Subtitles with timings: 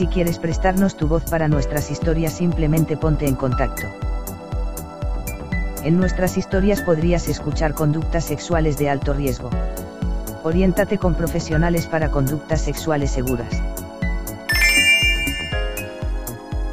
[0.00, 3.86] Si quieres prestarnos tu voz para nuestras historias simplemente ponte en contacto.
[5.84, 9.50] En nuestras historias podrías escuchar conductas sexuales de alto riesgo.
[10.42, 13.62] Oriéntate con profesionales para conductas sexuales seguras.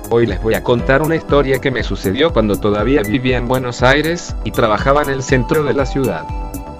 [0.09, 3.83] Hoy les voy a contar una historia que me sucedió cuando todavía vivía en Buenos
[3.83, 6.23] Aires y trabajaba en el centro de la ciudad.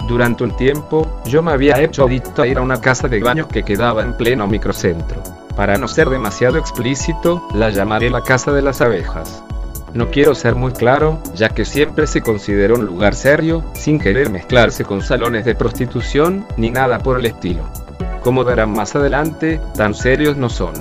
[0.08, 3.48] Durante un tiempo, yo me había hecho adicto a ir a una casa de baños
[3.48, 5.37] que quedaba en pleno microcentro.
[5.58, 9.42] Para no ser demasiado explícito, la llamaré la casa de las abejas.
[9.92, 14.30] No quiero ser muy claro, ya que siempre se consideró un lugar serio, sin querer
[14.30, 17.64] mezclarse con salones de prostitución, ni nada por el estilo.
[18.22, 20.74] Como verán más adelante, tan serios no son.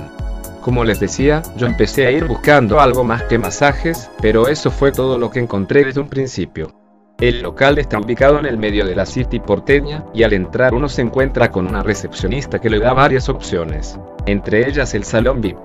[0.62, 4.92] Como les decía, yo empecé a ir buscando algo más que masajes, pero eso fue
[4.92, 6.87] todo lo que encontré desde un principio.
[7.20, 10.88] El local está ubicado en el medio de la City porteña, y al entrar uno
[10.88, 15.58] se encuentra con una recepcionista que le da varias opciones, entre ellas el salón VIP.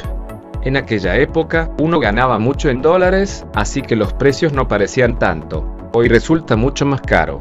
[0.62, 5.76] En aquella época, uno ganaba mucho en dólares, así que los precios no parecían tanto.
[5.92, 7.40] Hoy resulta mucho más caro.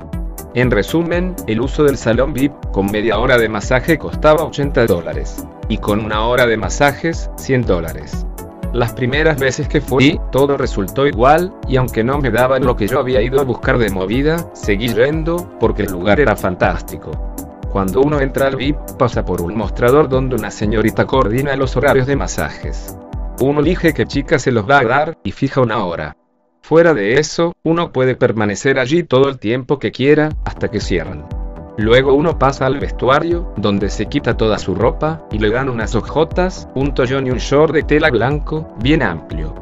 [0.56, 5.48] En resumen, el uso del salón VIP con media hora de masaje costaba 80 dólares,
[5.70, 8.26] y con una hora de masajes, 100 dólares.
[8.74, 12.88] Las primeras veces que fui, todo resultó igual, y aunque no me daban lo que
[12.88, 17.12] yo había ido a buscar de movida, seguí yendo, porque el lugar era fantástico.
[17.70, 22.08] Cuando uno entra al VIP, pasa por un mostrador donde una señorita coordina los horarios
[22.08, 22.98] de masajes.
[23.42, 26.16] Uno elige qué chica se los va a dar, y fija una hora.
[26.62, 31.41] Fuera de eso, uno puede permanecer allí todo el tiempo que quiera, hasta que cierran.
[31.78, 35.96] Luego uno pasa al vestuario, donde se quita toda su ropa, y le dan unas
[35.96, 39.56] hojotas, un tollón y un short de tela blanco, bien amplio.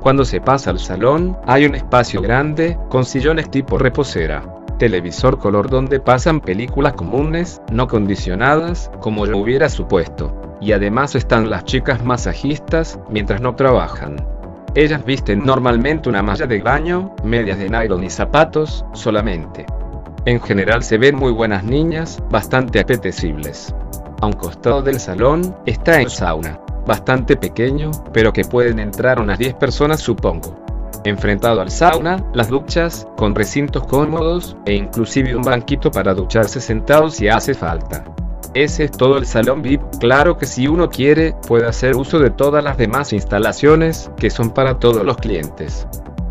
[0.00, 4.42] Cuando se pasa al salón, hay un espacio grande, con sillones tipo reposera.
[4.78, 10.32] Televisor color donde pasan películas comunes, no condicionadas, como yo hubiera supuesto.
[10.60, 14.24] Y además están las chicas masajistas, mientras no trabajan.
[14.76, 19.66] Ellas visten normalmente una malla de baño, medias de nylon y zapatos, solamente.
[20.24, 23.74] En general se ven muy buenas niñas, bastante apetecibles.
[24.20, 29.38] A un costado del salón, está el sauna, bastante pequeño, pero que pueden entrar unas
[29.38, 30.56] 10 personas supongo.
[31.04, 37.14] Enfrentado al sauna, las duchas, con recintos cómodos, e inclusive un banquito para ducharse sentados
[37.14, 38.04] si hace falta.
[38.54, 42.30] Ese es todo el salón VIP, claro que si uno quiere, puede hacer uso de
[42.30, 45.86] todas las demás instalaciones, que son para todos los clientes.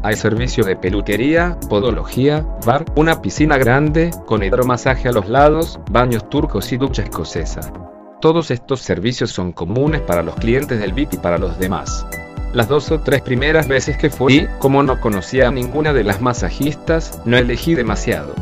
[0.07, 6.29] Hay servicio de peluquería, podología, bar, una piscina grande, con hidromasaje a los lados, baños
[6.29, 7.73] turcos y ducha escocesa.
[8.21, 12.05] Todos estos servicios son comunes para los clientes del VIP y para los demás.
[12.53, 16.21] Las dos o tres primeras veces que fui, como no conocía a ninguna de las
[16.21, 18.33] masajistas, no elegí demasiado.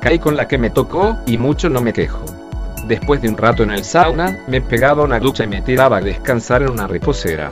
[0.00, 2.24] Caí con la que me tocó, y mucho no me quejo.
[2.88, 6.00] Después de un rato en el sauna, me pegaba una ducha y me tiraba a
[6.00, 7.48] descansar en una reposera.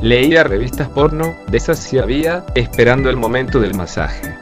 [0.00, 4.32] Leía revistas porno, de esas sí había, esperando el momento del masaje.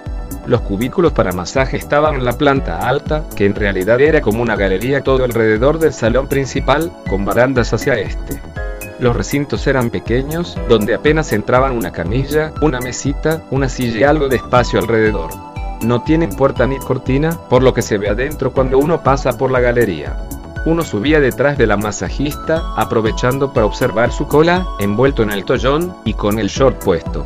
[0.44, 4.54] Los cubículos para masaje estaban en la planta alta, que en realidad era como una
[4.54, 8.38] galería todo alrededor del salón principal, con barandas hacia este.
[8.98, 14.28] Los recintos eran pequeños, donde apenas entraban una camilla, una mesita, una silla y algo
[14.28, 15.30] de espacio alrededor.
[15.82, 19.50] No tienen puerta ni cortina, por lo que se ve adentro cuando uno pasa por
[19.50, 20.18] la galería.
[20.66, 25.94] Uno subía detrás de la masajista, aprovechando para observar su cola, envuelto en el tollón,
[26.04, 27.24] y con el short puesto.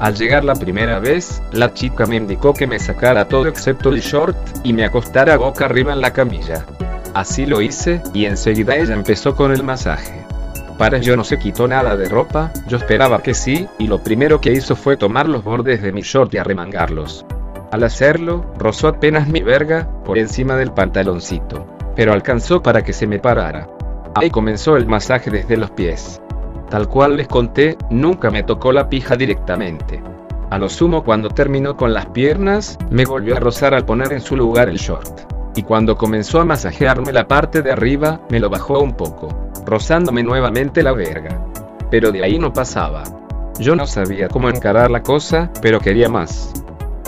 [0.00, 4.00] Al llegar la primera vez, la chica me indicó que me sacara todo excepto el
[4.00, 6.66] short, y me acostara boca arriba en la camilla.
[7.14, 10.24] Así lo hice, y enseguida ella empezó con el masaje.
[10.76, 14.40] Para yo no se quitó nada de ropa, yo esperaba que sí, y lo primero
[14.40, 17.24] que hizo fue tomar los bordes de mi short y arremangarlos.
[17.70, 23.06] Al hacerlo, rozó apenas mi verga, por encima del pantaloncito pero alcanzó para que se
[23.06, 23.68] me parara.
[24.14, 26.18] Ahí comenzó el masaje desde los pies.
[26.70, 30.02] Tal cual les conté, nunca me tocó la pija directamente.
[30.48, 34.22] A lo sumo cuando terminó con las piernas, me volvió a rozar al poner en
[34.22, 35.30] su lugar el short.
[35.54, 39.28] Y cuando comenzó a masajearme la parte de arriba, me lo bajó un poco,
[39.66, 41.44] rozándome nuevamente la verga.
[41.90, 43.02] Pero de ahí no pasaba.
[43.58, 46.50] Yo no sabía cómo encarar la cosa, pero quería más.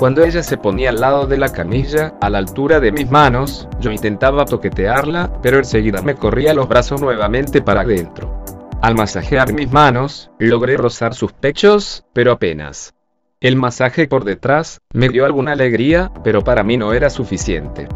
[0.03, 3.69] Cuando ella se ponía al lado de la camilla, a la altura de mis manos,
[3.79, 8.43] yo intentaba toquetearla, pero enseguida me corría los brazos nuevamente para adentro.
[8.81, 12.95] Al masajear mis manos, logré rozar sus pechos, pero apenas.
[13.39, 17.87] El masaje por detrás me dio alguna alegría, pero para mí no era suficiente.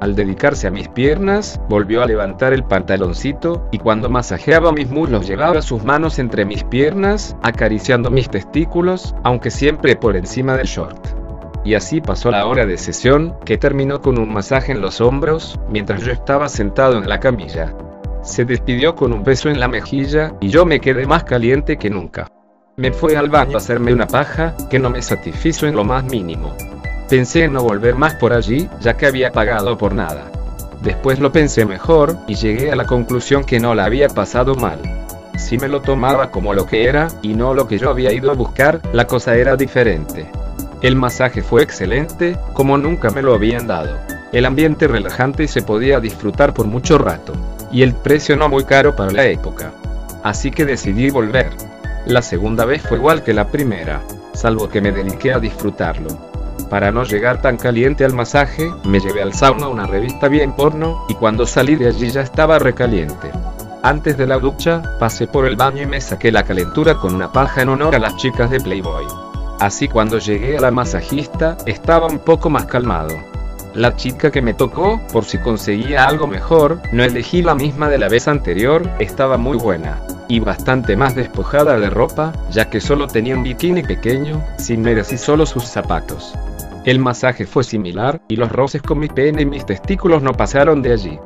[0.00, 5.26] Al dedicarse a mis piernas, volvió a levantar el pantaloncito, y cuando masajeaba mis muslos
[5.26, 11.25] llevaba sus manos entre mis piernas, acariciando mis testículos, aunque siempre por encima del short.
[11.66, 15.58] Y así pasó la hora de sesión, que terminó con un masaje en los hombros,
[15.68, 17.74] mientras yo estaba sentado en la camilla.
[18.22, 21.90] Se despidió con un beso en la mejilla, y yo me quedé más caliente que
[21.90, 22.28] nunca.
[22.76, 26.04] Me fui al baño a hacerme una paja, que no me satisfizo en lo más
[26.04, 26.54] mínimo.
[27.08, 30.30] Pensé en no volver más por allí, ya que había pagado por nada.
[30.82, 34.78] Después lo pensé mejor, y llegué a la conclusión que no la había pasado mal.
[35.36, 38.30] Si me lo tomaba como lo que era, y no lo que yo había ido
[38.30, 40.30] a buscar, la cosa era diferente.
[40.82, 43.98] El masaje fue excelente, como nunca me lo habían dado.
[44.32, 47.32] El ambiente relajante y se podía disfrutar por mucho rato.
[47.72, 49.72] Y el precio no muy caro para la época.
[50.22, 51.50] Así que decidí volver.
[52.06, 54.02] La segunda vez fue igual que la primera,
[54.34, 56.08] salvo que me dediqué a disfrutarlo.
[56.68, 61.06] Para no llegar tan caliente al masaje, me llevé al sauna una revista bien porno,
[61.08, 63.30] y cuando salí de allí ya estaba recaliente.
[63.82, 67.32] Antes de la ducha, pasé por el baño y me saqué la calentura con una
[67.32, 69.25] paja en honor a las chicas de Playboy.
[69.58, 73.14] Así cuando llegué a la masajista, estaba un poco más calmado.
[73.74, 77.98] La chica que me tocó, por si conseguía algo mejor, no elegí la misma de
[77.98, 80.00] la vez anterior, estaba muy buena.
[80.28, 85.16] Y bastante más despojada de ropa, ya que solo tenía un bikini pequeño, sin y
[85.16, 86.34] solo sus zapatos.
[86.84, 90.82] El masaje fue similar, y los roces con mi pene y mis testículos no pasaron
[90.82, 91.18] de allí.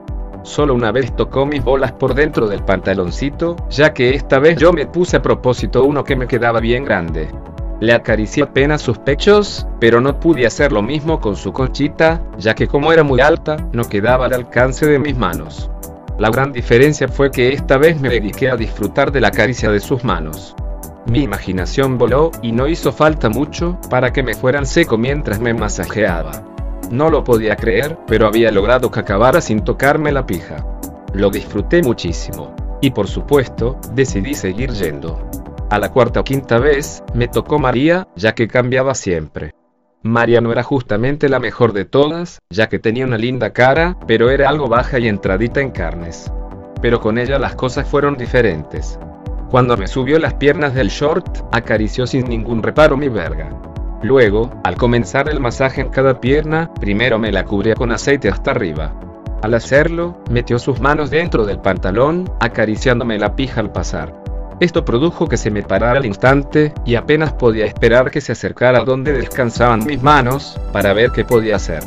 [0.43, 4.73] Solo una vez tocó mis bolas por dentro del pantaloncito, ya que esta vez yo
[4.73, 7.29] me puse a propósito uno que me quedaba bien grande.
[7.81, 12.55] Le acaricié apenas sus pechos, pero no pude hacer lo mismo con su conchita, ya
[12.55, 15.71] que como era muy alta, no quedaba al alcance de mis manos.
[16.19, 19.81] La gran diferencia fue que esta vez me dediqué a disfrutar de la caricia de
[19.81, 20.55] sus manos.
[21.07, 25.55] Mi imaginación voló, y no hizo falta mucho, para que me fueran seco mientras me
[25.55, 26.45] masajeaba.
[26.91, 30.67] No lo podía creer, pero había logrado que acabara sin tocarme la pija.
[31.15, 32.55] Lo disfruté muchísimo.
[32.83, 35.19] Y por supuesto, decidí seguir yendo.
[35.71, 39.55] A la cuarta o quinta vez, me tocó María, ya que cambiaba siempre.
[40.03, 44.31] María no era justamente la mejor de todas, ya que tenía una linda cara, pero
[44.31, 46.29] era algo baja y entradita en carnes.
[46.83, 48.99] Pero con ella las cosas fueron diferentes.
[49.49, 53.51] Cuando me subió las piernas del short, acarició sin ningún reparo mi verga.
[54.03, 58.51] Luego, al comenzar el masaje en cada pierna, primero me la cubría con aceite hasta
[58.51, 58.93] arriba.
[59.41, 64.21] Al hacerlo, metió sus manos dentro del pantalón, acariciándome la pija al pasar.
[64.61, 68.85] Esto produjo que se me parara al instante, y apenas podía esperar que se acercara
[68.85, 71.83] donde descansaban mis manos, para ver qué podía hacer.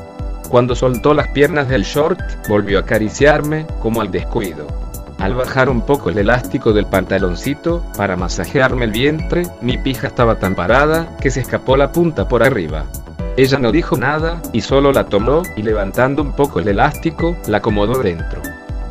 [0.50, 4.66] Cuando soltó las piernas del short, volvió a acariciarme, como al descuido.
[5.20, 10.40] Al bajar un poco el elástico del pantaloncito, para masajearme el vientre, mi pija estaba
[10.40, 12.86] tan parada, que se escapó la punta por arriba.
[13.38, 17.60] Ella no dijo nada, y solo la tomó, y levantando un poco el elástico, la
[17.60, 18.42] acomodó dentro.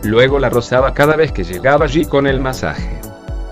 [0.05, 3.02] Luego la rozaba cada vez que llegaba allí con el masaje.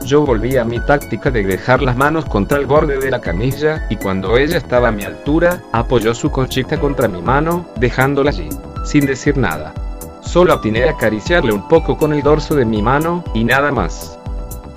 [0.04, 3.86] Yo volví a mi táctica de dejar las manos contra el borde de la camilla,
[3.90, 8.48] y cuando ella estaba a mi altura, apoyó su conchita contra mi mano, dejándola allí,
[8.84, 9.74] sin decir nada.
[10.22, 14.18] Solo atiné a acariciarle un poco con el dorso de mi mano, y nada más.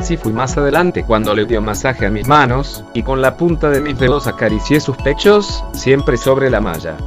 [0.02, 3.70] Sí fui más adelante cuando le dio masaje a mis manos, y con la punta
[3.70, 6.98] de mis dedos acaricié sus pechos, siempre sobre la malla.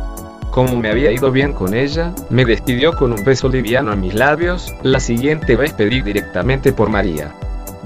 [0.51, 4.15] Como me había ido bien con ella, me despidió con un beso liviano a mis
[4.15, 7.35] labios, la siguiente vez pedí directamente por María.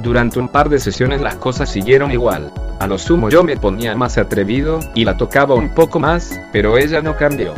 [0.02, 2.50] Durante un par de sesiones las cosas siguieron igual.
[2.78, 6.78] A lo sumo yo me ponía más atrevido, y la tocaba un poco más, pero
[6.78, 7.52] ella no cambió.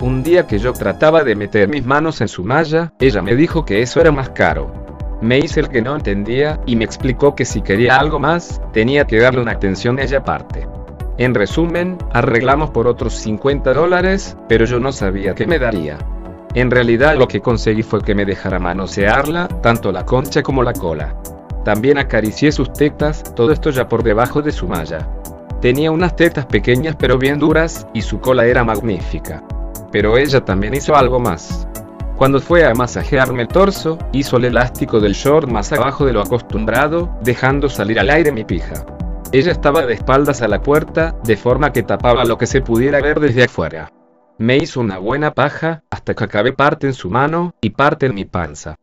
[0.00, 3.64] Un día que yo trataba de meter mis manos en su malla, ella me dijo
[3.64, 4.72] que eso era más caro.
[5.20, 9.06] Me hice el que no entendía, y me explicó que si quería algo más, tenía
[9.06, 10.66] que darle una atención a ella aparte.
[11.16, 15.98] En resumen, arreglamos por otros 50 dólares, pero yo no sabía qué me daría.
[16.54, 20.72] En realidad lo que conseguí fue que me dejara manosearla, tanto la concha como la
[20.72, 21.14] cola.
[21.64, 25.08] También acaricié sus tetas, todo esto ya por debajo de su malla.
[25.60, 29.42] Tenía unas tetas pequeñas pero bien duras, y su cola era magnífica
[29.94, 31.68] pero ella también hizo algo más.
[32.16, 36.20] Cuando fue a masajearme el torso, hizo el elástico del short más abajo de lo
[36.20, 38.84] acostumbrado, dejando salir al aire mi pija.
[39.30, 43.00] Ella estaba de espaldas a la puerta, de forma que tapaba lo que se pudiera
[43.00, 43.92] ver desde afuera.
[44.36, 48.16] Me hizo una buena paja, hasta que acabé parte en su mano, y parte en
[48.16, 48.74] mi panza.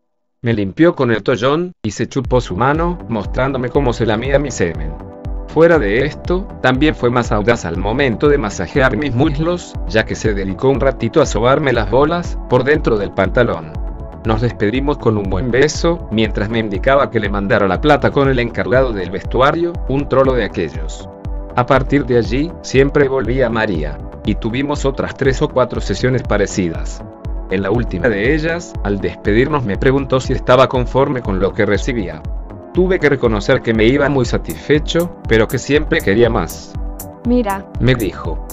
[0.44, 4.50] Me limpió con el tollón, y se chupó su mano, mostrándome cómo se lamía mi
[4.50, 4.92] semen.
[5.50, 10.16] Fuera de esto, también fue más audaz al momento de masajear mis muslos, ya que
[10.16, 13.72] se dedicó un ratito a sobarme las bolas, por dentro del pantalón.
[14.26, 18.28] Nos despedimos con un buen beso, mientras me indicaba que le mandara la plata con
[18.28, 21.08] el encargado del vestuario, un trolo de aquellos.
[21.56, 24.00] A partir de allí, siempre volvía María.
[24.26, 27.04] Y tuvimos otras tres o cuatro sesiones parecidas.
[27.52, 31.66] En la última de ellas, al despedirnos me preguntó si estaba conforme con lo que
[31.66, 32.22] recibía.
[32.74, 36.74] Tuve que reconocer que me iba muy satisfecho, pero que siempre quería más.
[37.28, 38.48] Mira, Me dijo,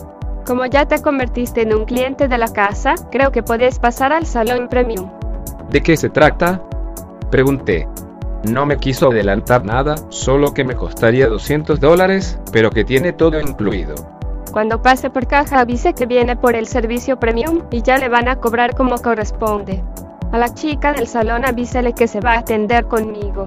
[0.44, 4.26] como ya te convertiste en un cliente de la casa, creo que puedes pasar al
[4.26, 5.08] salón premium.
[5.70, 6.62] ¿de qué se trata?
[7.30, 7.86] Pregunté.
[8.50, 13.40] No me quiso adelantar nada, solo que me costaría 200 dólares, pero que tiene todo
[13.40, 13.94] incluido.
[14.58, 18.26] Cuando pase por caja avise que viene por el servicio premium y ya le van
[18.26, 19.84] a cobrar como corresponde.
[20.32, 23.44] A la chica del salón avísele que se va a atender conmigo.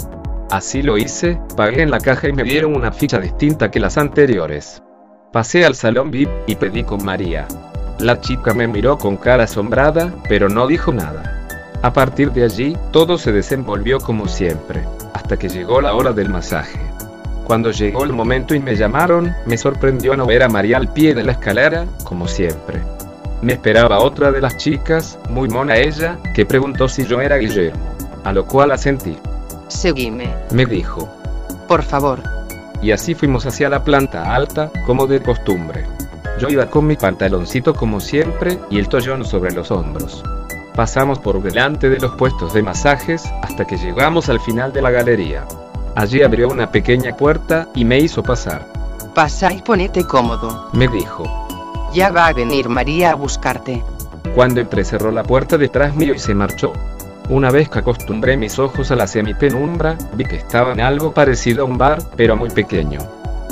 [0.51, 3.97] Así lo hice, pagué en la caja y me dieron una ficha distinta que las
[3.97, 4.81] anteriores.
[5.33, 7.45] Pasé al salón VIP y pedí con María.
[7.99, 11.41] La chica me miró con cara asombrada, pero no dijo nada.
[11.81, 16.29] A partir de allí, todo se desenvolvió como siempre, hasta que llegó la hora del
[16.29, 16.79] masaje.
[17.51, 21.13] Cuando llegó el momento y me llamaron, me sorprendió no ver a María al pie
[21.13, 22.81] de la escalera, como siempre.
[23.41, 27.93] Me esperaba otra de las chicas, muy mona ella, que preguntó si yo era Guillermo,
[28.24, 29.17] a lo cual asentí.
[29.67, 31.10] Seguime, Me dijo,
[31.67, 32.24] por favor.
[32.81, 35.84] y así fuimos hacia la planta alta, como de costumbre.
[36.39, 40.24] Yo iba con mi pantaloncito como siempre y el tollón sobre los hombros.
[40.74, 44.91] Pasamos por delante de los puestos de masajes hasta que llegamos al final de la
[44.91, 45.43] galería.
[45.95, 48.65] Allí abrió una pequeña puerta y me hizo pasar.
[49.13, 50.69] Pasa y ponete cómodo.
[50.74, 51.24] Me dijo.
[51.93, 53.83] Ya va a venir María a buscarte.
[54.33, 56.71] Cuando entré cerró la puerta detrás mío y se marchó.
[57.29, 61.63] Una vez que acostumbré mis ojos a la semipenumbra, vi que estaba en algo parecido
[61.63, 63.00] a un bar, pero muy pequeño.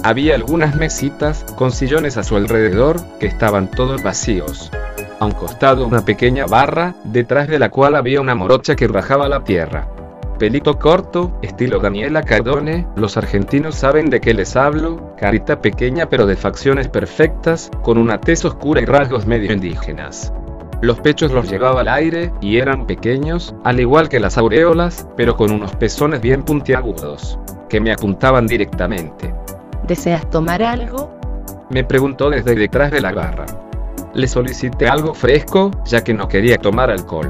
[0.03, 4.71] Había algunas mesitas, con sillones a su alrededor, que estaban todos vacíos.
[5.19, 9.27] A un costado una pequeña barra, detrás de la cual había una morocha que rajaba
[9.27, 9.87] la tierra.
[10.39, 16.25] Pelito corto, estilo Daniela Cardone, los argentinos saben de qué les hablo, carita pequeña pero
[16.25, 20.31] de facciones perfectas, con una tez oscura y rasgos medio indígenas.
[20.81, 25.35] Los pechos los llevaba al aire, y eran pequeños, al igual que las aureolas, pero
[25.35, 29.35] con unos pezones bien puntiagudos, que me apuntaban directamente.
[29.85, 31.11] ¿Deseas tomar algo?
[31.69, 33.45] Me preguntó desde detrás de la barra.
[34.13, 37.29] Le solicité algo fresco, ya que no quería tomar alcohol.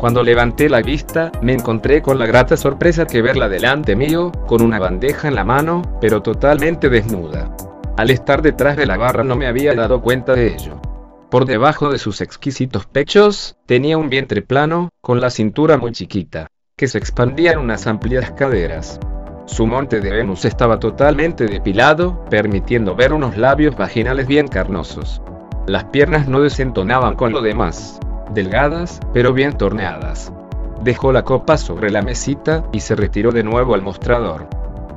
[0.00, 4.62] Cuando levanté la vista, me encontré con la grata sorpresa que verla delante mío, con
[4.62, 7.54] una bandeja en la mano, pero totalmente desnuda.
[7.98, 10.80] Al estar detrás de la barra no me había dado cuenta de ello.
[11.30, 16.46] Por debajo de sus exquisitos pechos, tenía un vientre plano, con la cintura muy chiquita,
[16.76, 18.98] que se expandía en unas amplias caderas.
[19.44, 25.20] Su monte de Venus estaba totalmente depilado, permitiendo ver unos labios vaginales bien carnosos.
[25.66, 28.00] Las piernas no desentonaban con lo demás,
[28.34, 30.32] delgadas, pero bien torneadas.
[30.82, 34.48] Dejó la copa sobre la mesita y se retiró de nuevo al mostrador.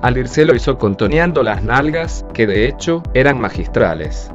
[0.01, 4.31] Al irse lo hizo contoneando las nalgas, que de hecho eran magistrales.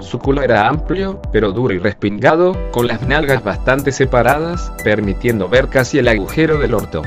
[0.00, 5.68] Su culo era amplio, pero duro y respingado, con las nalgas bastante separadas, permitiendo ver
[5.68, 7.02] casi el agujero del orto.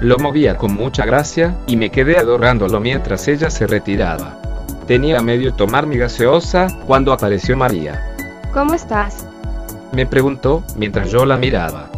[0.00, 4.40] Lo movía con mucha gracia, y me quedé adorándolo mientras ella se retiraba.
[4.88, 8.02] Tenía medio tomar mi gaseosa, cuando apareció María.
[8.52, 9.24] ¿Cómo estás?
[9.92, 11.88] Me preguntó, mientras yo la miraba.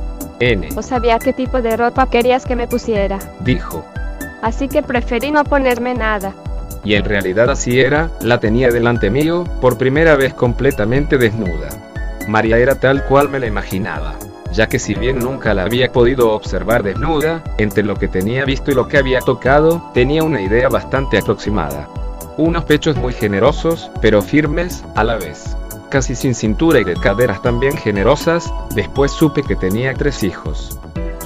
[0.41, 3.85] N, No sabía qué tipo de ropa querías que me pusiera, dijo.
[4.43, 6.35] así que preferí no ponerme nada.
[6.85, 11.69] Y en realidad así era, la tenía delante mío, por primera vez completamente desnuda.
[12.29, 14.15] María era tal cual me la imaginaba,
[14.53, 18.71] ya que si bien nunca la había podido observar desnuda, entre lo que tenía visto
[18.71, 21.89] y lo que había tocado, tenía una idea bastante aproximada.
[22.37, 25.57] Unos pechos muy generosos, pero firmes, a la vez.
[25.95, 30.77] Casi sin cintura y de caderas también generosas, después supe que tenía tres hijos.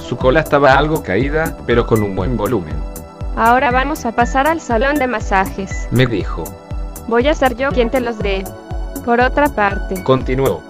[0.07, 2.75] Su cola estaba algo caída, pero con un buen volumen.
[3.35, 5.87] Ahora vamos a pasar al salón de masajes.
[5.89, 6.43] Me dijo.
[7.07, 8.43] Voy a ser yo quien te los dé.
[9.05, 10.61] Por otra parte, Continuó.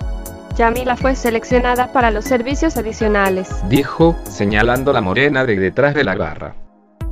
[0.55, 3.49] Yamila fue seleccionada para los servicios adicionales.
[3.67, 6.55] Dijo, señalando la morena de detrás de la garra.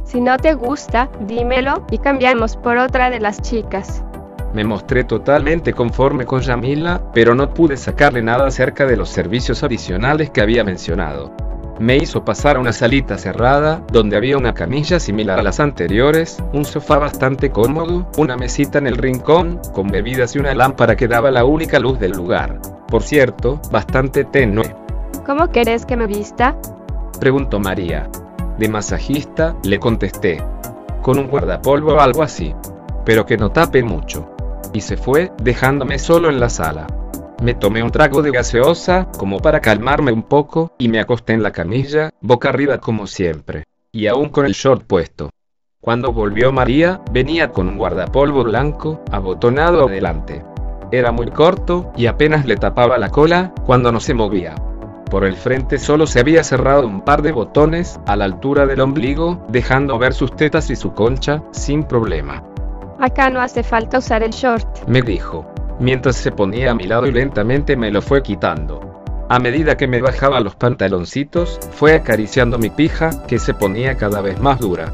[0.06, 4.04] Si no te gusta, dímelo y cambiamos por otra de las chicas.
[4.54, 9.64] Me mostré totalmente conforme con Yamila, pero no pude sacarle nada acerca de los servicios
[9.64, 11.32] adicionales que había mencionado.
[11.80, 16.42] Me hizo pasar a una salita cerrada, donde había una camilla similar a las anteriores,
[16.52, 21.08] un sofá bastante cómodo, una mesita en el rincón, con bebidas y una lámpara que
[21.08, 22.60] daba la única luz del lugar.
[22.88, 24.76] Por cierto, bastante tenue.
[25.28, 26.58] ¿Cómo querés que me vista?
[27.20, 28.10] Preguntó María.
[28.58, 30.42] De masajista, le contesté.
[31.04, 32.56] Con un guardapolvo o algo así.
[33.06, 34.37] Pero que no tape mucho.
[34.78, 36.86] Y se fue, dejándome solo en la sala.
[37.42, 41.42] Me tomé un trago de gaseosa, como para calmarme un poco, y me acosté en
[41.42, 43.64] la camilla, boca arriba como siempre.
[43.92, 45.32] Y aún con el short puesto.
[45.82, 50.46] Cuando volvió María, venía con un guardapolvo blanco, abotonado adelante.
[50.92, 54.54] Era muy corto, y apenas le tapaba la cola, cuando no se movía.
[55.10, 58.82] Por el frente solo se había cerrado un par de botones, a la altura del
[58.82, 62.44] ombligo, dejando ver sus tetas y su concha, sin problema.
[63.00, 64.88] Acá no hace falta usar el short.
[64.88, 65.46] Me dijo,
[65.80, 69.04] mientras se ponía a mi lado y lentamente me lo fue quitando.
[69.30, 74.22] A medida que me bajaba los pantaloncitos, fue acariciando mi pija, que se ponía cada
[74.22, 74.92] vez más dura.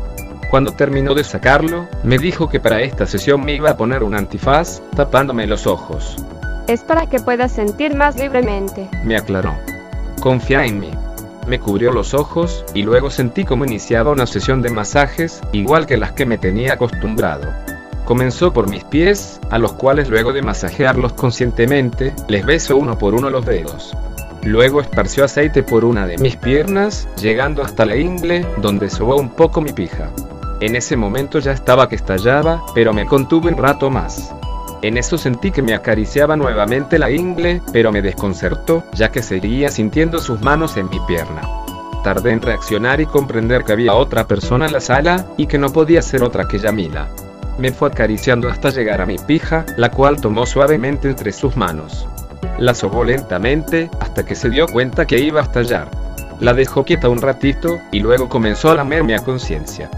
[0.50, 4.16] Cuando terminó de sacarlo, me dijo que para esta sesión me iba a poner un
[4.16, 6.18] antifaz, tapándome los ojos.
[6.68, 8.90] Es para que puedas sentir más libremente.
[9.04, 9.54] Me aclaró.
[10.20, 10.92] Confía en mí.
[11.48, 15.98] Me cubrió los ojos, y luego sentí como iniciaba una sesión de masajes, igual que
[15.98, 17.63] las que me tenía acostumbrado.
[18.06, 23.14] Comenzó por mis pies, a los cuales luego de masajearlos conscientemente, les beso uno por
[23.14, 23.96] uno los dedos.
[24.44, 29.30] Luego esparció aceite por una de mis piernas, llegando hasta la ingle, donde sobó un
[29.30, 30.10] poco mi pija.
[30.60, 34.34] En ese momento ya estaba que estallaba, pero me contuve un rato más.
[34.82, 39.70] En eso sentí que me acariciaba nuevamente la ingle, pero me desconcertó, ya que seguía
[39.70, 41.42] sintiendo sus manos en mi pierna.
[42.04, 45.72] Tardé en reaccionar y comprender que había otra persona en la sala, y que no
[45.72, 47.08] podía ser otra que Yamila.
[47.58, 52.08] Me fue acariciando hasta llegar a mi pija, la cual tomó suavemente entre sus manos.
[52.58, 55.90] La sobó lentamente, hasta que se dio cuenta que iba a estallar.
[56.40, 59.90] La dejó quieta un ratito, y luego comenzó a lamerme a conciencia.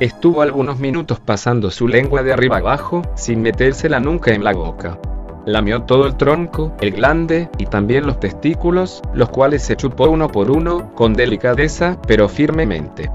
[0.00, 4.98] Estuvo algunos minutos pasando su lengua de arriba abajo, sin metérsela nunca en la boca.
[5.46, 10.28] Lamió todo el tronco, el glande, y también los testículos, los cuales se chupó uno
[10.28, 13.10] por uno, con delicadeza, pero firmemente.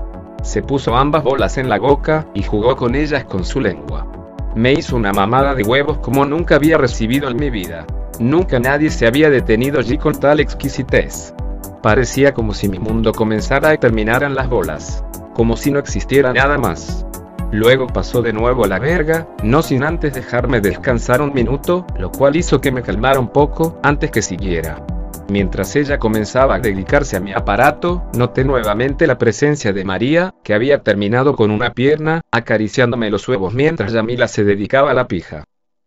[0.50, 4.08] Se puso ambas bolas en la boca, y jugó con ellas con su lengua.
[4.56, 7.86] Me hizo una mamada de huevos como nunca había recibido en mi vida.
[8.18, 11.36] Nunca nadie se había detenido allí con tal exquisitez.
[11.84, 15.04] Parecía como si mi mundo comenzara y terminaran las bolas
[15.36, 17.06] como si no existiera nada más.
[17.52, 22.12] Luego pasó de nuevo a la verga, no sin antes dejarme descansar un minuto, lo
[22.12, 24.84] cual hizo que me calmara un poco, antes que siguiera.
[25.30, 30.56] Mientras ella comenzaba a dedicarse a mi aparato, noté nuevamente la presencia de María, que
[30.56, 35.44] había terminado con una pierna, acariciándome los huevos mientras Yamila se dedicaba a la pija.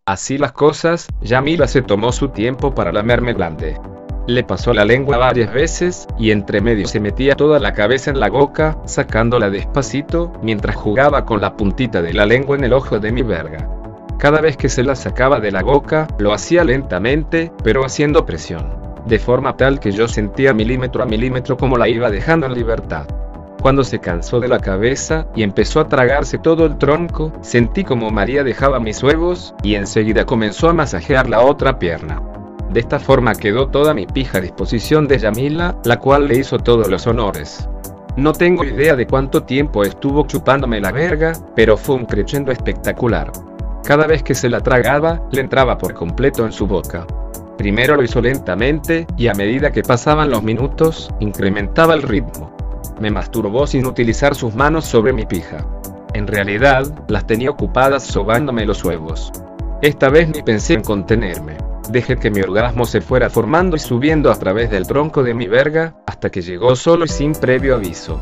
[0.07, 3.81] Así las cosas, Yamila se tomó su tiempo para lamerme grande.
[4.28, 8.20] Le pasó la lengua varias veces, y entre medio se metía toda la cabeza en
[8.20, 13.00] la boca, sacándola despacito, mientras jugaba con la puntita de la lengua en el ojo
[13.00, 13.68] de mi verga.
[14.18, 18.82] Cada vez que se la sacaba de la boca, lo hacía lentamente, pero haciendo presión.
[19.07, 23.07] De forma tal que yo sentía milímetro a milímetro como la iba dejando en libertad.
[23.62, 28.11] Cuando se cansó de la cabeza y empezó a tragarse todo el tronco, sentí como
[28.11, 32.21] María dejaba mis huevos, y enseguida comenzó a masajear la otra pierna.
[32.73, 36.59] De esta forma quedó toda mi pija a disposición de Yamila, la cual le hizo
[36.59, 37.69] todos los honores.
[38.17, 43.31] No tengo idea de cuánto tiempo estuvo chupándome la verga, pero fue un crescendo espectacular.
[43.85, 47.07] Cada vez que se la tragaba, le entraba por completo en su boca.
[47.59, 52.55] Primero lo hizo lentamente, y a medida que pasaban los minutos, incrementaba el ritmo.
[53.01, 55.67] Me masturbó sin utilizar sus manos sobre mi pija.
[56.15, 59.33] En realidad, las tenía ocupadas sobándome los huevos.
[59.81, 61.57] Esta vez ni pensé en contenerme.
[61.91, 65.47] Dejé que mi orgasmo se fuera formando y subiendo a través del tronco de mi
[65.47, 68.21] verga, hasta que llegó solo y sin previo aviso.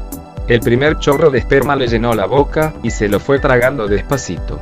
[0.48, 4.58] El primer chorro de esperma le llenó la boca, y se lo fue tragando despacito.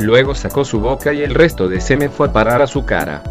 [0.00, 3.22] Luego sacó su boca y el resto de semen fue a parar a su cara.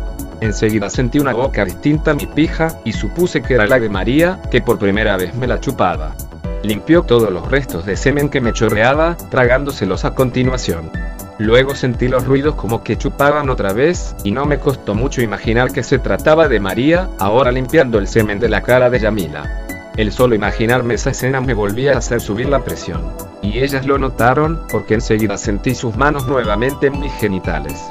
[0.41, 4.39] Enseguida sentí una boca distinta a mi pija, y supuse que era la de María,
[4.51, 6.15] que por primera vez me la chupaba.
[6.63, 10.91] Limpió todos los restos de semen que me chorreaba, tragándoselos a continuación.
[11.39, 15.71] Luego sentí los ruidos como que chupaban otra vez, y no me costó mucho imaginar
[15.71, 19.65] que se trataba de María, ahora limpiando el semen de la cara de Yamila.
[19.97, 23.01] El solo imaginarme esa escena me volvía a hacer subir la presión.
[23.41, 27.83] Y ellas lo notaron, porque enseguida sentí sus manos nuevamente en mis genitales.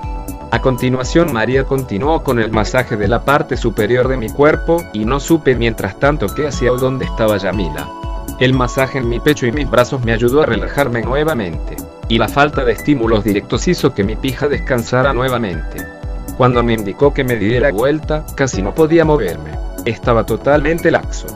[0.50, 5.04] A continuación María continuó con el masaje de la parte superior de mi cuerpo, y
[5.04, 7.88] no supe mientras tanto qué hacía o dónde estaba Yamila.
[8.38, 11.76] El masaje en mi pecho y mis brazos me ayudó a relajarme nuevamente
[12.08, 15.84] y la falta de estímulos directos hizo que mi pija descansara nuevamente.
[16.36, 19.50] Cuando me indicó que me diera vuelta, casi no podía moverme.
[19.84, 21.26] Estaba totalmente laxo.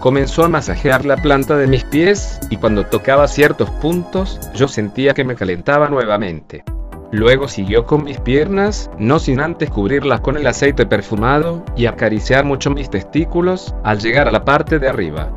[0.00, 5.14] Comenzó a masajear la planta de mis pies, y cuando tocaba ciertos puntos, yo sentía
[5.14, 6.64] que me calentaba nuevamente.
[7.12, 12.44] Luego siguió con mis piernas, no sin antes cubrirlas con el aceite perfumado, y acariciar
[12.44, 15.30] mucho mis testículos, al llegar a la parte de arriba.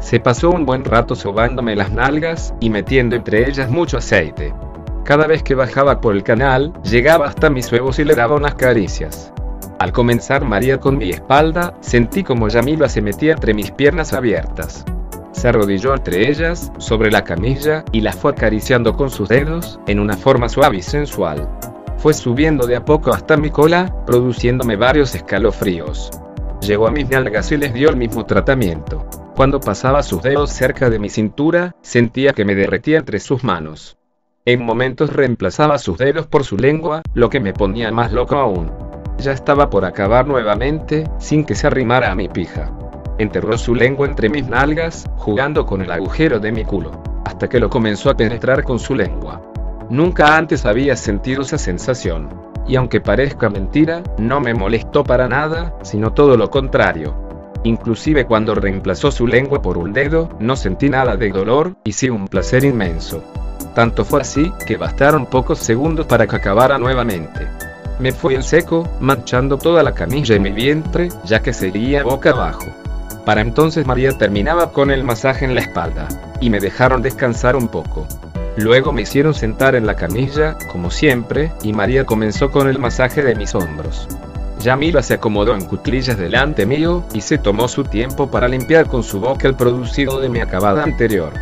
[0.00, 4.52] Se pasó un buen rato sobándome las nalgas y metiendo entre ellas mucho aceite.
[5.04, 8.54] Cada vez que bajaba por el canal, llegaba hasta mis huevos y le daba unas
[8.54, 9.32] caricias.
[9.78, 14.84] Al comenzar María con mi espalda, sentí como Yamila se metía entre mis piernas abiertas.
[15.32, 20.00] Se arrodilló entre ellas, sobre la camilla, y las fue acariciando con sus dedos, en
[20.00, 21.48] una forma suave y sensual.
[21.98, 26.10] Fue subiendo de a poco hasta mi cola, produciéndome varios escalofríos.
[26.60, 29.06] Llegó a mis nalgas y les dio el mismo tratamiento.
[29.36, 33.96] Cuando pasaba sus dedos cerca de mi cintura, sentía que me derretía entre sus manos.
[34.46, 38.70] En momentos reemplazaba sus dedos por su lengua, lo que me ponía más loco aún.
[39.18, 42.72] Ya estaba por acabar nuevamente, sin que se arrimara a mi pija.
[43.20, 47.60] Enterró su lengua entre mis nalgas, jugando con el agujero de mi culo, hasta que
[47.60, 49.42] lo comenzó a penetrar con su lengua.
[49.90, 52.30] Nunca antes había sentido esa sensación.
[52.66, 57.14] Y aunque parezca mentira, no me molestó para nada, sino todo lo contrario.
[57.62, 62.08] Inclusive cuando reemplazó su lengua por un dedo, no sentí nada de dolor, y sí
[62.08, 63.22] un placer inmenso.
[63.74, 67.46] Tanto fue así, que bastaron pocos segundos para que acabara nuevamente.
[67.98, 72.30] Me fui en seco, manchando toda la camilla y mi vientre, ya que seguía boca
[72.30, 72.64] abajo.
[73.24, 76.08] Para entonces María terminaba con el masaje en la espalda,
[76.40, 78.06] y me dejaron descansar un poco.
[78.56, 83.22] Luego me hicieron sentar en la camilla, como siempre, y María comenzó con el masaje
[83.22, 84.08] de mis hombros.
[84.60, 89.02] Yamila se acomodó en cuclillas delante mío, y se tomó su tiempo para limpiar con
[89.02, 91.32] su boca el producido de mi acabada anterior.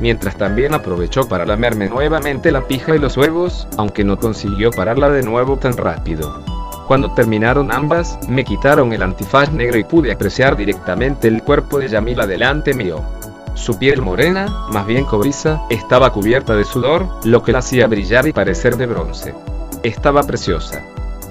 [0.00, 5.10] Mientras también aprovechó para lamerme nuevamente la pija y los huevos, aunque no consiguió pararla
[5.10, 6.42] de nuevo tan rápido.
[6.86, 11.88] Cuando terminaron ambas, me quitaron el antifaz negro y pude apreciar directamente el cuerpo de
[11.88, 13.00] Yamila delante mío.
[13.54, 18.26] Su piel morena, más bien cobriza, estaba cubierta de sudor, lo que la hacía brillar
[18.26, 19.34] y parecer de bronce.
[19.82, 20.82] Estaba preciosa.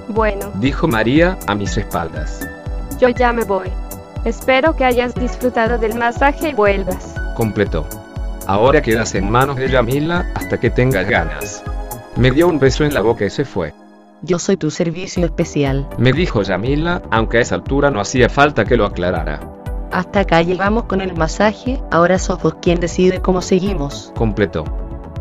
[0.07, 2.47] Bueno, Dijo María, a mis espaldas.
[2.99, 3.69] yo ya me voy.
[4.23, 7.15] Espero que hayas disfrutado del masaje y vuelvas.
[7.35, 7.87] Completó.
[8.47, 11.63] Ahora quedas en manos de Yamila, hasta que tengas ganas.
[12.15, 13.73] Me dio un beso en la boca y se fue.
[14.23, 15.89] Yo soy tu servicio especial.
[15.97, 19.39] Me dijo Yamila, aunque a esa altura no hacía falta que lo aclarara.
[19.91, 24.13] Hasta acá llegamos con el masaje, ahora sos vos quien decide cómo seguimos.
[24.15, 24.63] Completó.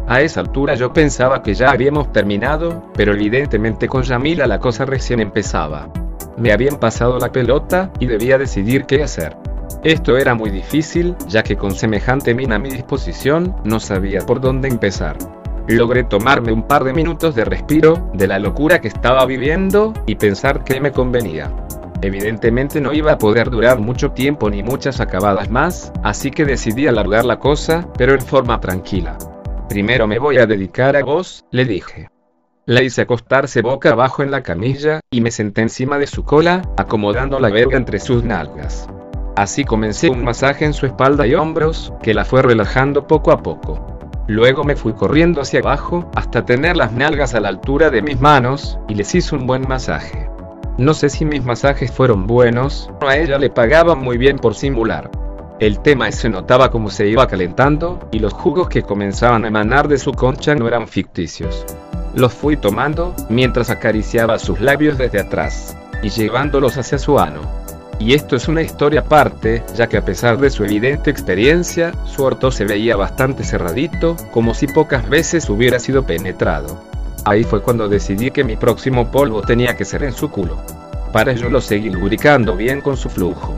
[0.07, 4.85] A esa altura yo pensaba que ya habíamos terminado, pero evidentemente con Yamila la cosa
[4.85, 5.89] recién empezaba.
[6.37, 9.37] Me habían pasado la pelota y debía decidir qué hacer.
[9.83, 14.41] Esto era muy difícil, ya que con semejante mina a mi disposición, no sabía por
[14.41, 15.17] dónde empezar.
[15.69, 20.17] Logré tomarme un par de minutos de respiro, de la locura que estaba viviendo, y
[20.17, 21.53] pensar qué me convenía.
[22.03, 26.87] Evidentemente no iba a poder durar mucho tiempo ni muchas acabadas más, así que decidí
[26.87, 29.19] alargar la cosa, pero en forma tranquila.
[29.69, 32.09] Primero me voy a dedicar a vos, le dije.
[32.65, 36.63] La hice acostarse boca abajo en la camilla, y me senté encima de su cola,
[36.77, 38.89] acomodando la verga entre sus nalgas.
[39.37, 43.43] Así comencé un masaje en su espalda y hombros, que la fue relajando poco a
[43.43, 43.90] poco.
[44.31, 48.21] Luego me fui corriendo hacia abajo, hasta tener las nalgas a la altura de mis
[48.21, 50.31] manos, y les hice un buen masaje.
[50.79, 55.11] No sé si mis masajes fueron buenos, a ella le pagaban muy bien por simular.
[55.59, 59.49] El tema es se notaba como se iba calentando, y los jugos que comenzaban a
[59.49, 61.67] emanar de su concha no eran ficticios.
[62.15, 67.60] Los fui tomando, mientras acariciaba sus labios desde atrás, y llevándolos hacia su ano.
[68.01, 72.23] Y esto es una historia aparte, ya que a pesar de su evidente experiencia, su
[72.23, 76.83] orto se veía bastante cerradito, como si pocas veces hubiera sido penetrado.
[77.27, 80.57] Ahí fue cuando decidí que mi próximo polvo tenía que ser en su culo.
[81.13, 83.55] Para ello lo seguí lubricando bien con su flujo.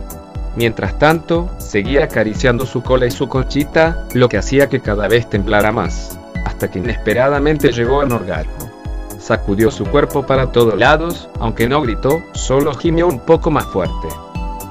[0.57, 5.31] Mientras tanto, seguía acariciando su cola y su conchita, lo que hacía que cada vez
[5.31, 8.72] temblara más, hasta que inesperadamente llegó al orgasmo.
[9.20, 14.09] Sacudió su cuerpo para todos lados, aunque no gritó, solo gimió un poco más fuerte.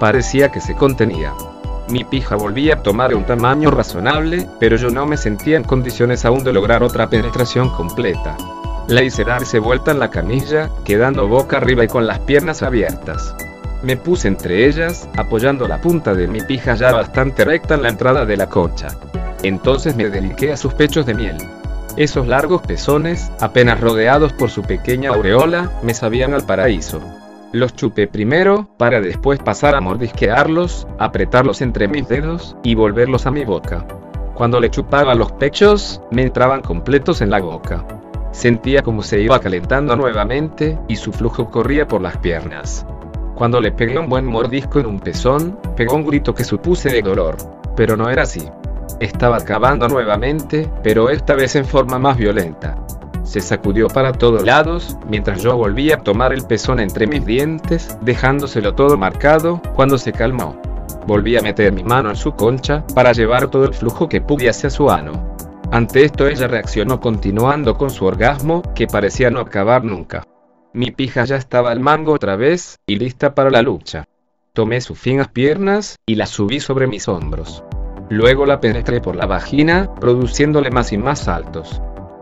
[0.02, 1.32] Parecía que se contenía.
[1.88, 6.26] Mi pija volvía a tomar un tamaño razonable, pero yo no me sentía en condiciones
[6.26, 8.36] aún de lograr otra penetración completa.
[8.88, 13.36] La hice darse vuelta en la camilla, quedando boca arriba y con las piernas abiertas.
[13.84, 17.90] Me puse entre ellas, apoyando la punta de mi pija ya bastante recta en la
[17.90, 18.88] entrada de la concha.
[19.44, 21.38] Entonces me dediqué a sus pechos de miel.
[21.96, 27.00] Esos largos pezones, apenas rodeados por su pequeña aureola, me sabían al paraíso.
[27.54, 33.32] Los chupé primero, para después pasar a mordisquearlos, apretarlos entre mis dedos, y volverlos a
[33.32, 33.86] mi boca.
[34.36, 37.86] Cuando le chupaba los pechos, me entraban completos en la boca.
[38.32, 42.86] Sentía como se iba calentando nuevamente, y su flujo corría por las piernas.
[43.36, 47.02] Cuando le pegué un buen mordisco en un pezón, pegó un grito que supuse de
[47.02, 47.36] dolor.
[47.76, 48.48] Pero no era así.
[49.02, 52.78] Estaba acabando nuevamente, pero esta vez en forma más violenta.
[53.24, 57.98] Se sacudió para todos lados, mientras yo volvía a tomar el pezón entre mis dientes,
[58.02, 60.60] dejándoselo todo marcado, cuando se calmó.
[61.08, 64.50] Volví a meter mi mano en su concha, para llevar todo el flujo que pude
[64.50, 65.36] hacia su ano.
[65.72, 70.24] Ante esto ella reaccionó continuando con su orgasmo, que parecía no acabar nunca.
[70.74, 74.06] Mi pija ya estaba al mango otra vez, y lista para la lucha.
[74.54, 77.64] Tomé sus finas piernas, y las subí sobre mis hombros.
[78.10, 81.82] Luego la penetré por la vagina, produciéndole más y más saltos.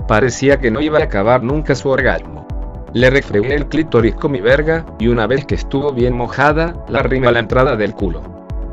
[0.09, 2.47] Parecía que no iba a acabar nunca su orgasmo.
[2.93, 7.01] Le refregué el clítoris con mi verga, y una vez que estuvo bien mojada, la
[7.01, 8.23] arrimé a la entrada del culo.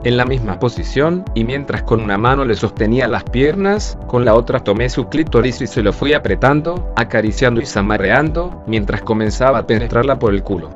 [0.03, 4.35] En la misma posición, y mientras con una mano le sostenía las piernas, con la
[4.35, 9.67] otra tomé su clítoris y se lo fui apretando, acariciando y zamarreando, mientras comenzaba a
[9.67, 10.71] penetrarla por el culo.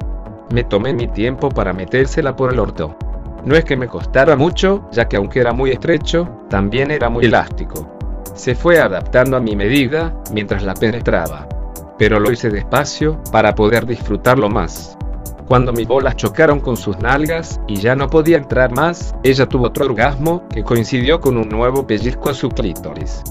[0.53, 2.99] Me tomé mi tiempo para metérsela por el orto.
[3.47, 7.25] No es que me costara mucho, ya que aunque era muy estrecho, también era muy
[7.25, 8.00] elástico.
[8.35, 11.49] Se fue adaptando a mi medida, mientras la penetraba.
[11.99, 14.97] Pero lo hice despacio, para poder disfrutarlo más.
[15.47, 19.67] Cuando mis bolas chocaron con sus nalgas, y ya no podía entrar más, ella tuvo
[19.67, 23.23] otro orgasmo, que coincidió con un nuevo pellizco a su clítoris.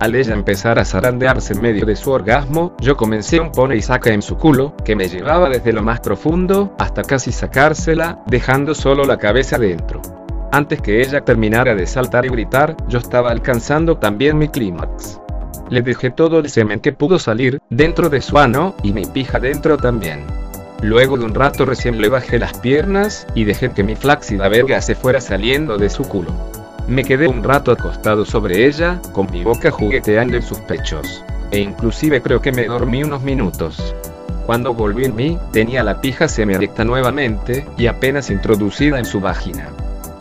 [0.00, 3.82] Al ella empezar a zarandearse en medio de su orgasmo, yo comencé un pone y
[3.82, 8.74] saca en su culo, que me llevaba desde lo más profundo, hasta casi sacársela, dejando
[8.74, 10.02] solo la cabeza dentro.
[10.50, 15.20] Antes que ella terminara de saltar y gritar, yo estaba alcanzando también mi clímax.
[15.68, 19.38] Le dejé todo el semen que pudo salir, dentro de su ano, y mi pija
[19.38, 20.24] dentro también.
[20.80, 24.80] Luego de un rato recién le bajé las piernas, y dejé que mi flácida verga
[24.80, 26.32] se fuera saliendo de su culo.
[26.86, 31.22] Me quedé un rato acostado sobre ella, con mi boca jugueteando en sus pechos.
[31.50, 33.94] E inclusive creo que me dormí unos minutos.
[34.46, 39.68] Cuando volví en mí, tenía la pija semiadicta nuevamente, y apenas introducida en su vagina.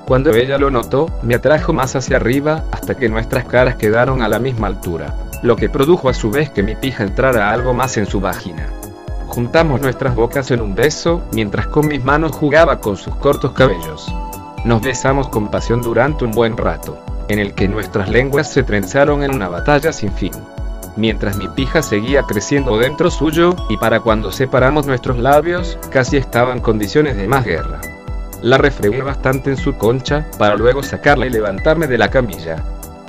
[0.07, 4.29] Cuando ella lo notó, me atrajo más hacia arriba, hasta que nuestras caras quedaron a
[4.29, 7.97] la misma altura, lo que produjo a su vez que mi pija entrara algo más
[7.97, 8.69] en su vagina.
[9.27, 14.07] Juntamos nuestras bocas en un beso, mientras con mis manos jugaba con sus cortos cabellos.
[14.63, 19.23] Nos besamos con pasión durante un buen rato, en el que nuestras lenguas se trenzaron
[19.23, 20.31] en una batalla sin fin.
[20.95, 26.53] Mientras mi pija seguía creciendo dentro suyo, y para cuando separamos nuestros labios, casi estaba
[26.53, 27.81] en condiciones de más guerra.
[28.41, 32.63] La refregué bastante en su concha, para luego sacarla y levantarme de la camilla.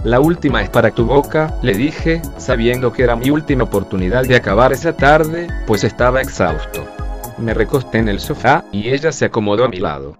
[0.04, 4.36] La última es para tu boca, le dije, sabiendo que era mi última oportunidad de
[4.36, 6.84] acabar esa tarde, pues estaba exhausto.
[7.36, 10.16] Me recosté en el sofá, y ella se acomodó a mi lado.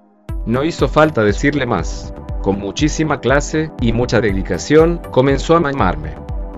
[0.46, 2.12] No hizo falta decirle más.
[2.42, 6.14] Con muchísima clase, y mucha dedicación, comenzó a mamarme.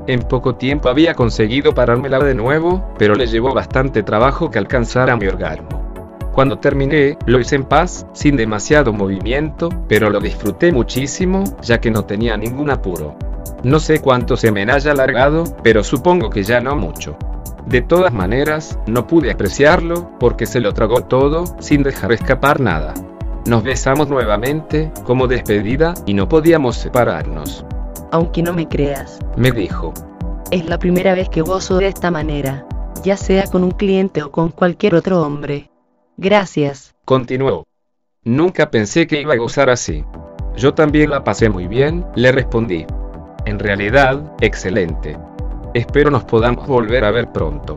[0.07, 5.17] En poco tiempo había conseguido parármela de nuevo, pero le llevó bastante trabajo que alcanzara
[5.17, 5.80] mi orgasmo.
[6.41, 11.91] Cuando terminé, lo hice en paz, sin demasiado movimiento, pero lo disfruté muchísimo, ya que
[11.91, 13.15] no tenía ningún apuro.
[13.63, 17.15] No sé cuánto se me haya alargado, pero supongo que ya no mucho.
[17.67, 22.95] De todas maneras, no pude apreciarlo, porque se lo tragó todo, sin dejar escapar nada.
[23.45, 27.67] Nos besamos nuevamente, como despedida, y no podíamos separarnos.
[28.13, 29.93] Aunque no me creas, Me dijo,
[30.51, 32.67] es la primera vez que gozo de esta manera,
[33.05, 35.70] ya sea con un cliente o con cualquier otro hombre.
[36.21, 36.95] Gracias.
[37.07, 37.67] continuó.
[38.25, 40.05] Nunca pensé que iba a gozar así.
[40.55, 42.85] Yo también la pasé muy bien, le respondí.
[43.47, 45.17] En realidad, excelente.
[45.73, 47.77] Espero nos podamos volver a ver pronto.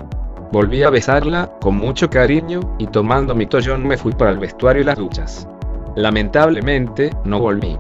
[0.52, 4.82] Volví a besarla, con mucho cariño, y tomando mi tollón me fui para el vestuario
[4.82, 5.48] y las duchas.
[5.96, 7.78] Lamentablemente, no volví.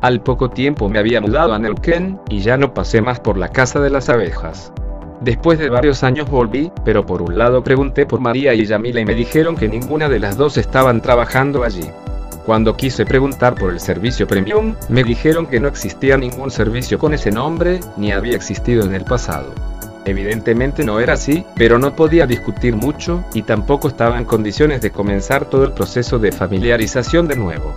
[0.00, 3.50] Al poco tiempo me había mudado a Neuquén, y ya no pasé más por la
[3.50, 4.72] casa de las abejas.
[5.20, 9.04] Después de varios años volví, pero por un lado pregunté por María y Yamila y
[9.04, 11.90] me dijeron que ninguna de las dos estaban trabajando allí.
[12.46, 17.12] Cuando quise preguntar por el servicio premium, me dijeron que no existía ningún servicio con
[17.12, 19.52] ese nombre, ni había existido en el pasado.
[20.06, 24.92] Evidentemente no era así, pero no podía discutir mucho, y tampoco estaba en condiciones de
[24.92, 27.74] comenzar todo el proceso de familiarización de nuevo.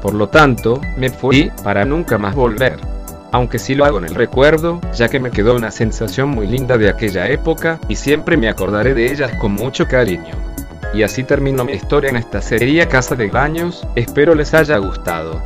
[0.00, 2.93] Por lo tanto, me fui, para nunca más volver.
[3.34, 6.78] Aunque sí lo hago en el recuerdo, ya que me quedó una sensación muy linda
[6.78, 10.36] de aquella época, y siempre me acordaré de ellas con mucho cariño.
[10.94, 15.42] Y así termino mi historia en esta serie Casa de Baños, espero les haya gustado.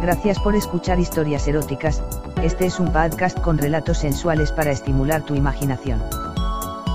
[0.00, 2.02] Gracias por escuchar historias eróticas,
[2.42, 6.02] este es un podcast con relatos sensuales para estimular tu imaginación.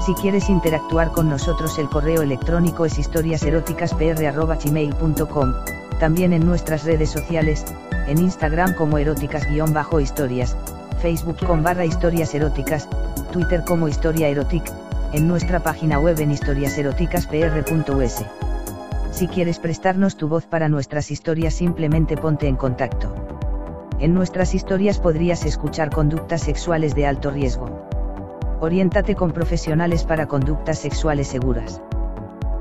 [0.03, 5.53] Si quieres interactuar con nosotros el correo electrónico es historiaseroticaspr.gmail.com,
[6.03, 7.63] también en nuestras redes sociales,
[8.09, 10.57] en Instagram como eróticas-historias,
[11.01, 12.89] Facebook con barra historias eróticas,
[13.31, 14.69] Twitter como historia erotic,
[15.13, 18.15] en nuestra página web en historiaseroticaspr.us.
[19.11, 23.15] Si quieres prestarnos tu voz para nuestras historias simplemente ponte en contacto.
[24.01, 27.87] En nuestras historias podrías escuchar conductas sexuales de alto riesgo.
[28.59, 31.81] Oriéntate con profesionales para conductas sexuales seguras.